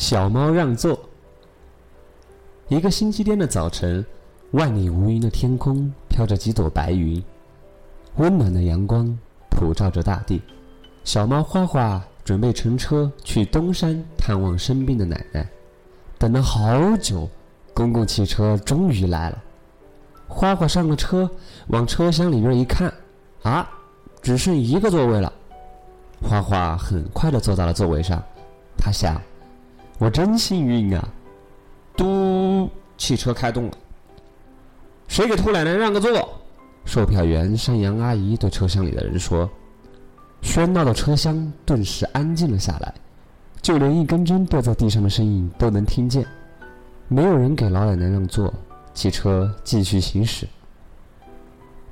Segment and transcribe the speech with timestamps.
[0.00, 0.98] 小猫让座。
[2.68, 4.02] 一个星期天的早晨，
[4.52, 7.22] 万里无云的天空飘着几朵白云，
[8.16, 9.14] 温暖的阳光
[9.50, 10.40] 普照着大地。
[11.04, 15.46] 小猫花花准备乘车去东山探望生病的奶奶，
[16.16, 17.28] 等了好久，
[17.74, 19.38] 公共汽车终于来了。
[20.26, 21.30] 花花上了车，
[21.68, 22.90] 往车厢里边一看，
[23.42, 23.68] 啊，
[24.22, 25.30] 只剩一个座位了。
[26.22, 28.22] 花花很快的坐到了座位上，
[28.78, 29.20] 他想
[30.00, 31.08] ：“我真幸运啊！”
[31.94, 33.72] 嘟，汽车开动了。
[35.08, 36.26] 谁给兔奶奶让个座？
[36.86, 39.48] 售票员山羊阿姨对车厢里的人说。
[40.40, 42.94] 喧闹的车厢顿时安静了下来，
[43.60, 46.26] 就连一根针掉在地上的声音都能听见。
[47.08, 48.50] 没有人给老奶奶让座，
[48.94, 50.48] 汽车继续行驶。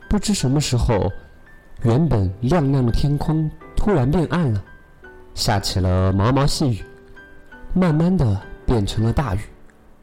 [0.08, 1.12] 不知什么时候，
[1.82, 3.50] 原本亮亮的天空。
[3.76, 4.64] 突然变暗了，
[5.34, 6.82] 下起了毛毛细雨，
[7.74, 9.40] 慢慢的变成了大雨，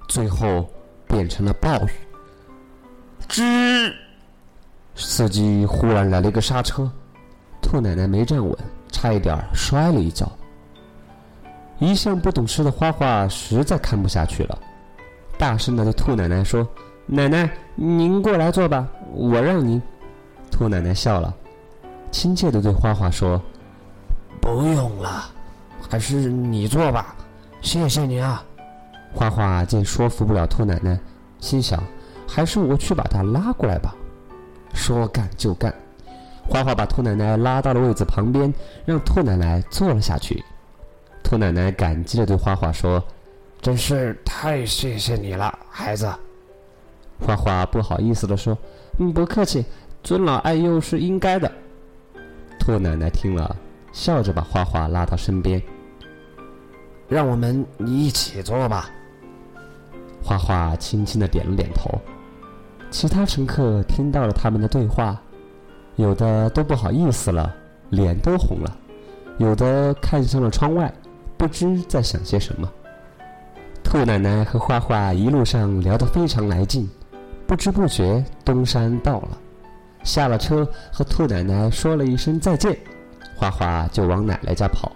[0.08, 0.70] 最后
[1.08, 1.90] 变成了暴雨。
[3.28, 3.94] 吱！
[4.96, 6.90] 司机忽然来了一个刹车，
[7.62, 8.58] 兔奶奶没站稳，
[8.92, 10.32] 差一点摔了一跤。
[11.80, 14.58] 一向不懂事的花花实在看不下去了，
[15.38, 16.66] 大声的对兔奶奶说
[17.06, 19.82] ：“奶奶，您过来坐吧，我让您。”
[20.50, 21.36] 兔奶奶笑了，
[22.12, 23.42] 亲切的对花花说。
[24.40, 25.26] 不用了，
[25.90, 27.14] 还是你坐吧，
[27.66, 28.46] 谢谢你啊。
[29.12, 31.00] 花花见说服不了兔奶奶，
[31.40, 31.82] 心想，
[32.28, 33.96] 还是我去把她拉过来吧。
[34.76, 35.74] 说干就干，
[36.48, 38.54] 花花把兔奶奶拉到了位子旁边，
[38.86, 40.44] 让兔奶奶坐了下去。
[41.24, 43.04] 兔奶奶感激的对花花说
[43.60, 46.08] ：“真是太谢谢你了，孩子。”
[47.20, 48.56] 花花不好意思的说
[49.00, 49.66] ：“嗯，不客气，
[50.04, 51.52] 尊老爱幼是应该的。”
[52.62, 53.56] 兔奶奶听了。
[53.92, 55.60] 笑着把花花拉到身边，
[57.08, 58.90] 让我们一起坐吧。
[60.24, 61.92] 花花轻轻的点了点头。
[62.90, 65.20] 其他乘客听到了他们的对话，
[65.98, 67.54] 有的都不好意思了，
[67.90, 68.72] 脸都红了；
[69.38, 70.94] 有的看向了窗外，
[71.38, 72.72] 不知在想些什么。
[73.84, 76.90] 兔奶奶和花花一路上聊得非常来劲，
[77.46, 79.38] 不知不觉东山到了，
[80.04, 82.78] 下了车和兔奶奶说了一声再见。
[83.36, 84.92] 花花就往奶奶家跑。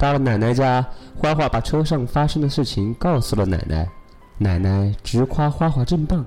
[0.00, 0.82] 到了奶奶家，
[1.14, 3.86] 花花把车上发生的事情告诉了奶奶，
[4.38, 6.24] 奶奶直夸花花真棒，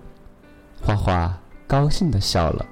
[0.80, 1.36] 花花
[1.66, 2.64] 高兴的笑了。